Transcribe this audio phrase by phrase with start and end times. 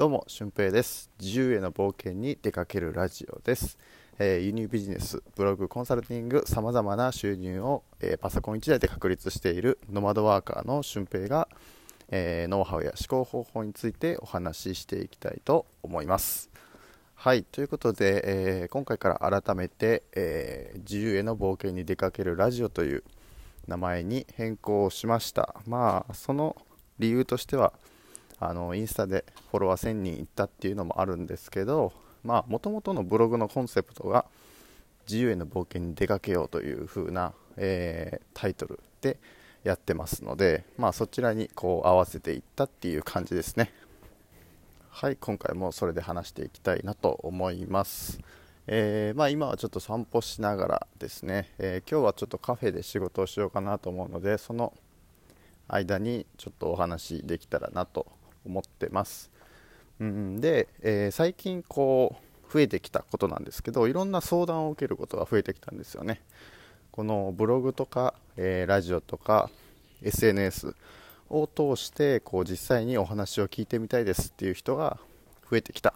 [0.00, 1.10] どうも、俊平です。
[1.20, 3.76] 自由への冒険に出かけるラジオです。
[4.18, 11.48] えー輸入ビジネス、ブログ、コンサルティング、さまざまな収入を、えーパソコン1台で確立しているノマドワーカーの俊平が、
[12.08, 16.48] えーノウハウや思考方法についてお話ししていきたいと思います。
[17.14, 23.04] はい、ということで、えー今回から改めて、え自由への冒険に出かけるラジオという
[23.68, 25.56] 名前に変更しました。
[25.66, 26.56] まあ、その
[26.98, 27.74] 理由としては、
[28.40, 31.92] あのインスタでフォロワー1000人いったっていうのもあるんですけど
[32.24, 34.24] まあもともとのブログのコンセプトが
[35.06, 39.18] 自由への冒険に出かけようという風な、えータイトルで
[39.64, 43.72] やってますのでまあそちらにこう合わせていったっていう感じですね。
[44.88, 48.18] はい今回もそれで話していきたいなと思います。
[48.66, 54.72] えーまあ、今はちょっと散歩しながらですね、えー今日はちょっとカフェで仕事をしようかなと思うのでその
[55.68, 58.06] 間にちょっとお話できたらなと
[58.44, 59.30] 思ってます。
[60.00, 66.20] うん、で、えー最近こう増えてきたことなんですけどいろんな相談を受けることが増えてきたんですよね。
[66.90, 69.50] このブログとか、えーラジオとか
[70.02, 70.74] SNS
[71.28, 74.98] を通してこう実際にお話を聞いてみたいですっていう人が
[75.48, 75.92] 増えてきたっ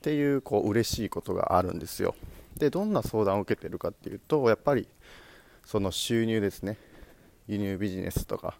[0.00, 2.14] ていうこう嬉しいことがあるんですよ。
[2.56, 4.88] でどんな相談を受けてるかっていうとやっぱり
[5.64, 6.76] その収入ですね
[7.48, 8.54] 輸入ビジネスとか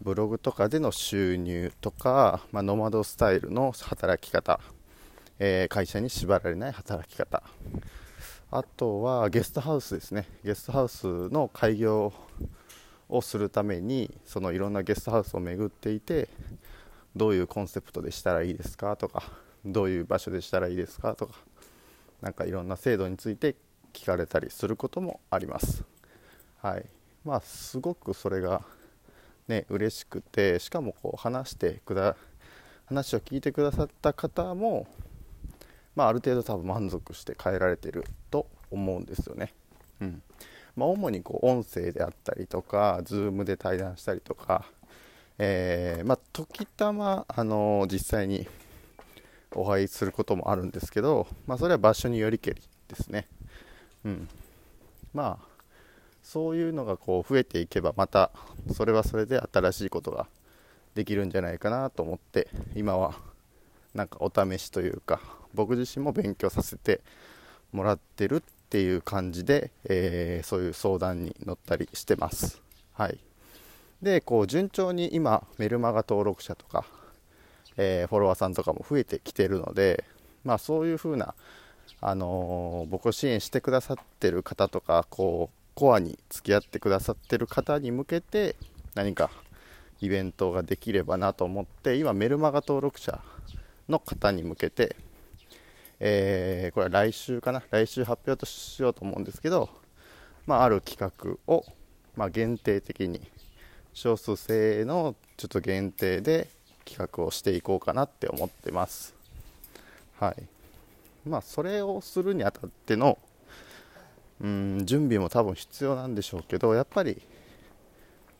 [0.00, 4.60] ブログとかでの収入とか、まあ、ノマドスタイルの働き方、
[5.38, 7.42] えー会社に縛られない働き方。
[8.50, 10.26] あとはゲストハウスですね。
[10.44, 12.12] ゲストハウスの開業
[13.08, 16.28] をするためにそのいろんなゲストハウスを巡っていて
[17.16, 19.22] どういうコンセプトでしたらいいですかとか
[19.64, 21.34] どういう場所でしたらいいですかとか
[22.20, 23.54] なんかいろんな制度について
[23.92, 25.84] 聞かれたりすることもあります。
[26.62, 26.86] はい。
[27.24, 28.62] まあすごくそれが
[29.48, 32.16] ね嬉しくてしかもこう話してくだ
[32.86, 34.86] 話を聞いてくださった方も
[35.96, 39.52] まあある程度多分満足して帰られてると思うんですよね。
[40.00, 40.22] うん。
[40.76, 44.64] まあ主にこう音声であったりとか Zoom で対談したりとか
[45.38, 48.46] えーまあ時たまあの実際に
[49.54, 53.26] お会いすることもあるんですけど、まあ、それは場所によりけりですね。
[54.04, 54.28] うん、
[55.12, 55.47] まあ
[56.28, 58.30] そういうのがこう増えていけばまた
[58.74, 60.26] それはそれで新しいことが
[60.94, 63.14] できるんじゃないかなと思って今は
[63.94, 65.20] なんかお試しというか
[65.54, 67.00] 僕自身も勉強させて
[67.72, 72.60] もらってるっていう感じで、えーそういう相談に乗ったりしてます。
[72.92, 73.18] はい、
[74.02, 76.84] でこう順調に今メルマガ登録者とか
[77.78, 80.04] えーフォロワーさんとかも増えてきてるので、
[80.44, 81.34] まあ、そういう風な、
[82.02, 88.56] あのー僕を支援してくださってる方とかこうコアに付き合ってくださってる方に向けて
[88.96, 89.30] 何か
[90.00, 93.20] イベントができればなと思って今メルマガ登録者
[93.88, 94.96] の方に向けて、
[96.00, 97.62] えーこれは来週かな？
[97.70, 99.68] 来週発表としようと思うんですけど、
[100.48, 101.64] まあ、ある企画を、
[102.16, 103.20] まあ、限定的に
[103.94, 106.48] 少数制のちょっと限定で
[106.86, 109.14] 企画をしていこうかなって思ってます。
[110.18, 110.42] はい。
[111.24, 113.16] まあそれをするにあたっての
[114.40, 117.20] うん準備も多分必要なんでしょうけどやっぱり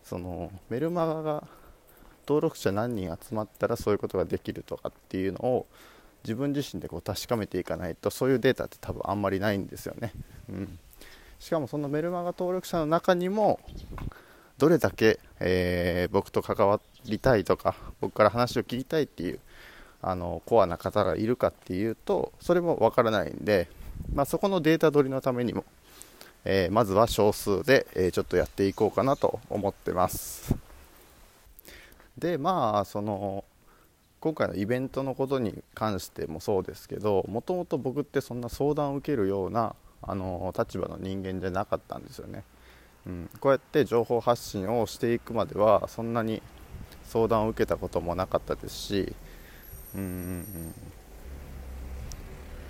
[0.04, 1.44] そのメルマガが
[2.26, 5.66] 登録者何人集まったらそういうことができるとかっていうのを
[6.24, 10.12] 自分自身でこう確かめていかないとそういうデータって多分あんまりないんですよね、
[10.48, 10.78] うん、
[11.38, 13.60] しかもそのメルマガ登録者の中にも
[14.58, 19.40] どれだけ、えー僕と関わりたいとか僕から話を聞きたいっていう
[20.02, 23.68] あのコアな方がいるかっていうとそれもわからないんで、
[24.12, 25.64] まあ、そこのデータ取りのためにも、
[26.50, 30.56] えーまずは少数で、えちょっとやっていこうかなと思ってます。
[32.16, 33.44] でまあその
[34.20, 42.42] 今回のイベントのことに関してもそうですけどもともと僕ってそんな相談を受けるようなあの立場の人間じゃなかったんですよね。
[43.06, 46.40] うん、こうやって情報発信をしていくまではそんなに
[47.04, 49.14] 相談を受けたこともなかったですし、
[49.94, 50.10] うんうんう
[50.40, 50.74] ん、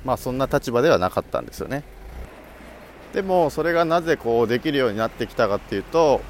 [0.04, 1.84] まあそんな立場ではなかったんですよね。
[3.12, 6.20] でもそれがなぜこうできるようになってきたかっていうと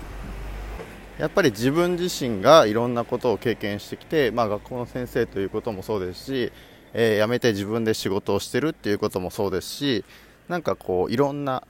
[1.19, 6.53] やっぱり自分自身がいろんなことを経験してきて、まあ、学校の先生ということもそうですし、
[6.93, 10.05] えー辞めて自分で仕事をしてるっていうこともそうですし
[10.49, 11.65] なんかこういろんな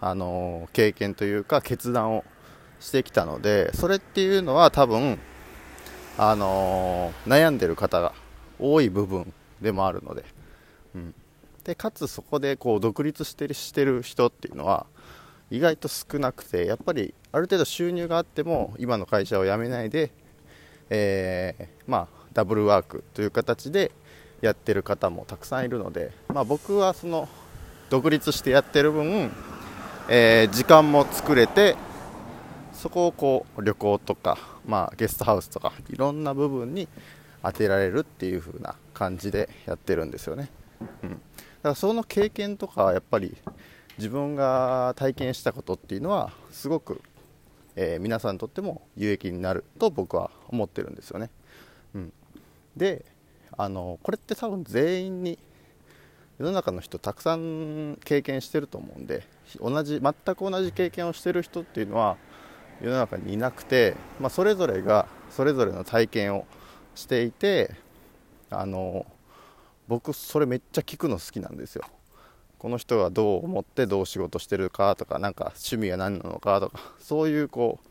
[0.00, 2.24] あの経験というか決断を
[2.78, 5.18] してきたのでそれっていうのは多分
[6.16, 8.12] あの悩んでる方が
[8.58, 10.24] 多い部分でもあるので,、
[10.94, 11.14] うん、
[11.64, 14.86] でかつそこでこう独立してるしてる人っていうのは
[15.50, 20.10] 意外と少なくてやっぱりある程度収入があっても今の会社を辞めないで、
[20.90, 23.90] えーまあ、ダブルワークという形で
[24.40, 27.28] やってる方もたくさんいるので、まあ、僕はその
[27.90, 29.30] 独立してやってる分、
[30.08, 31.76] えー、時間も作れて
[32.72, 36.88] そこをこう旅行とか、まあ、ゲストハウスとかいろんな部分に
[37.42, 40.50] 当てられるっていう風な感じでやってるんですよね、
[41.02, 41.20] うん、
[41.62, 43.36] からその経験とかやっぱり
[43.98, 47.02] 自分が体験したことっていうのはすごく、
[47.76, 51.30] えー、皆さんにとっても有益になると僕は思ってるんですよね、
[51.94, 52.12] うん、
[52.76, 53.04] で
[53.56, 55.38] あのこれって多分全員に
[56.38, 59.24] 世の中の人たくさん経験してると思うんで
[59.60, 62.16] 同じ全く同じ経験をしてる人っていうのは
[62.80, 66.46] 世の中にいなくて、まあ、それぞれがそれぞれの体験を
[66.94, 67.74] していて
[68.48, 69.04] あの
[69.90, 71.82] 僕それめっちゃ聞くの好きなんですよ。
[72.58, 77.88] この人はどう思ってどう仕事してるかとかなんか趣味は何なのかとかそういうこう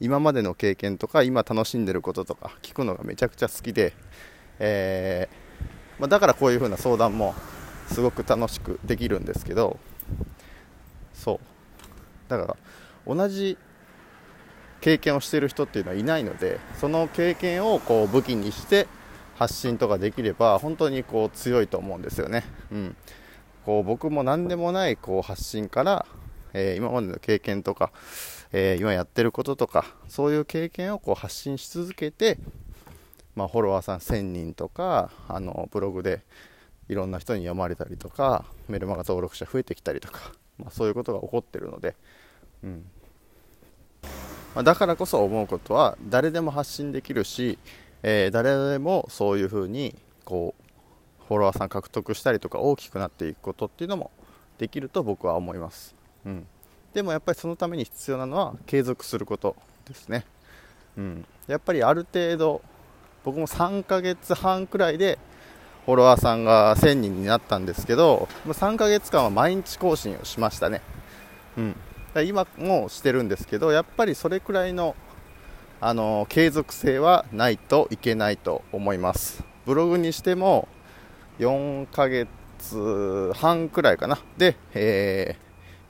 [0.00, 3.92] 今までの経験とか今楽しんでることとか聞くのがめちゃくちゃ好きで、
[4.60, 7.34] えー、まあ、だからこういう風な相談も
[7.88, 9.78] すごく楽しくできるんですけど
[11.12, 11.40] そう。
[12.30, 12.56] だか
[13.06, 13.58] ら同じ
[14.80, 18.86] 経験をしてる人っていうのはいないのでその経験をこう武器にして
[19.36, 22.44] 発信とかできれば本当にこう強いと思うんですよね。
[22.72, 22.96] うん、
[23.64, 26.06] こう僕も何でもないこう発信から、
[26.52, 27.92] えー、今までの経験とか、
[28.52, 32.38] えー、今やってることとかそういう経験をこう発信し続けて、
[33.34, 36.22] まあ、フォロワーさん1000人とかあのブログで
[36.88, 41.94] いろんな人に読まれたりとかメルマガ登録者増えてきたりとか、まあ、そういうことが起こってるので、
[42.62, 42.86] うん
[44.54, 47.58] ま、だからこそ思うことは誰でも発信できるし、
[48.08, 49.92] えー、誰でもそういうふうに
[50.24, 54.12] こうフォロワーさん獲得したりとか大きくなっていくことっていうのも
[54.58, 55.92] できると僕は思います、
[56.24, 56.46] うん、
[56.94, 59.56] でもやっぱりそのために必要なのは継続すること
[59.88, 60.24] ですね、
[60.96, 62.62] うん、やっぱりある程度
[63.24, 65.18] 僕も3ヶ月半くらいで
[65.84, 70.80] フォロワーさんが1000人になったんですけど3ヶ月間は毎日更新をしましたね、
[71.58, 71.76] うん、
[72.24, 74.94] 今もしてるんですけどやっぱりそれくらいの
[75.80, 79.44] あの継続性はないといけないと思います。
[79.66, 80.68] ブログにしても
[81.38, 84.18] 4ヶ月半くらいかな。
[84.38, 85.36] で、え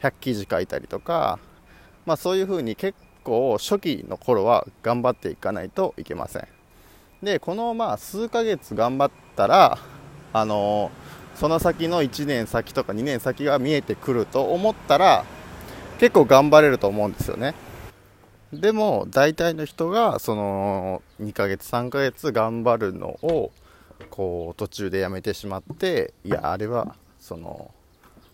[0.00, 1.38] ー、100記事書いたりとか、
[2.04, 6.48] まあ、そういう風に結構初期の頃は頑張っていかないといけません。
[7.22, 9.78] でこのまあ数ヶ月頑張ったら
[10.32, 10.90] あの
[11.34, 15.24] その先の1年先とか2年先が見えてくると思ったら
[15.98, 17.54] 結構頑張れると思うんですよね。
[18.52, 23.50] でも大体の人がその2ヶ月3ヶ月頑張るのを
[24.10, 27.72] こう途中でやめてしまっていやあれはその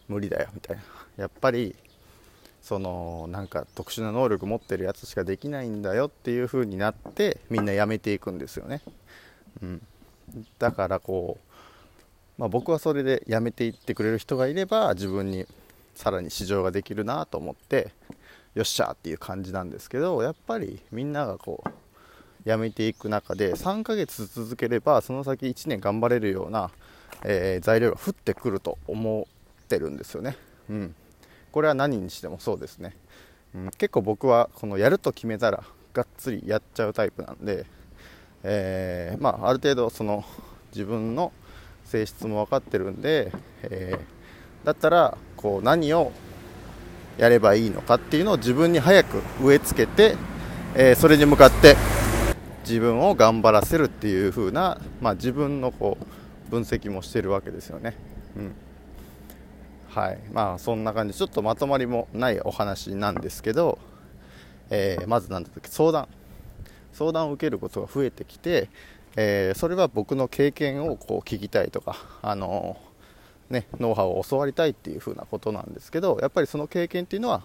[0.08, 0.82] 無理だよみたいな。
[1.16, 1.76] やっぱり
[2.62, 8.82] そのなんか特殊な能力持ってるやつしかできないんだよっていう風になってみんなやめていくんですよね、
[9.60, 9.82] うん、
[10.58, 11.38] だからこ
[12.38, 15.46] う、まあ、僕はそれでやめていってくれる人がいれば自分に
[15.94, 17.90] さらに市場ができるなと思って
[18.54, 21.70] よっしゃっていう感じなんですけどやっぱりみんながこう
[22.50, 26.70] 辞めていく中で3ヶ月続ければその先1年頑張れるような、
[27.24, 29.26] えー、材料が降ってくると思
[29.62, 30.36] ってるんですよね、
[30.68, 30.94] うん、
[31.50, 32.96] これは何にしてもそうですね、
[33.54, 35.64] うん、結構僕はこのやると決めたら
[35.94, 37.64] がっつりやっちゃうタイプなんで、
[38.42, 40.24] えー、まあ、ある程度その
[40.72, 41.32] 自分の
[41.84, 43.30] 性質も分かってるんで、
[43.62, 46.12] えー、だったらこう何を
[47.18, 50.16] やればいいのかっていうのを自分に早く植え付けて、
[50.74, 51.76] えー、それに向かって
[52.64, 57.96] 自分を頑張らせるっていう風な、まあ、自分のこう分析もしてるわけですよね。
[58.36, 58.54] うん。
[59.88, 60.18] はい。
[60.32, 61.14] まあ、そんな感じ。
[61.14, 63.78] ちょっとまとまりもないお話なんですけど、
[64.70, 65.68] えー、まず何だっけ？
[65.68, 66.08] 相談。
[66.92, 68.70] 相談を受けることが増えてきて、
[69.16, 72.91] えー、それは僕の経験をこう聞きたいとか、あのー
[73.52, 77.42] ね、ノウハウを教わりたいっていう風なことなんですけどやっぱりその経験っていうのは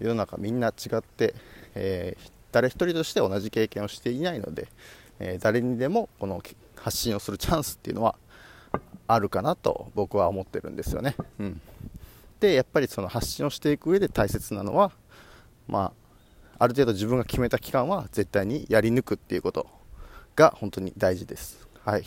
[0.00, 1.34] 世の中みんな違って、
[1.74, 4.68] えー、誰一人として同じ経験をしていないので、
[5.20, 6.42] えー、誰にでもこの
[6.76, 8.16] 発信をするチャンスっていうのは
[9.06, 11.14] あるかなと僕は思ってるんですよね。
[11.38, 11.60] うん、
[12.40, 14.90] でやっぱりその発信をしていく上で大切なのは、
[15.68, 15.92] ま
[16.58, 19.66] あ、ある程度自分が決めた期間は絶対にやり抜くっていうこと
[20.34, 21.68] が本当に大事です。
[21.84, 22.04] はい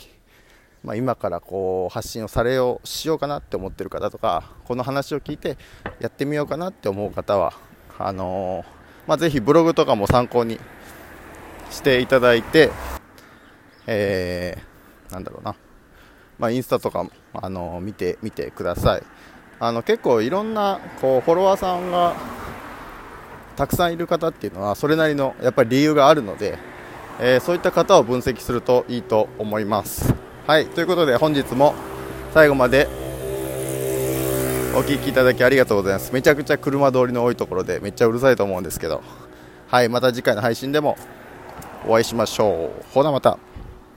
[0.86, 5.58] まあ、今からこう発信をされようしようかなって思ってる方とかこの話を聞いて
[5.98, 7.54] やってみようかなって思う方は
[7.98, 10.60] あのー、まあ、ぜひブログとかも参考に
[11.70, 12.70] していただいて、
[13.88, 15.56] えー、なんだろうな、
[16.38, 19.02] まあ、インスタとかも、あのー、見てみてください。
[19.58, 22.14] あの結構いろんなこうフォロワーさんが
[23.56, 26.58] たくさんいる方っていうのはそれなりのやっぱり理由があるので、
[27.18, 30.25] えー、そういった方を分析するといいと思います。
[30.46, 31.74] はいということで本日も
[32.32, 32.86] 最後まで
[34.76, 36.12] お聴きいただきありがとうございます。
[36.12, 39.02] めちゃくちゃ車通りの多いところでめっちゃうるさいと思うんですけど。
[39.66, 40.96] はいまた次回の配信でも
[41.88, 42.84] お会いしましょう。
[42.94, 43.40] ほなまた。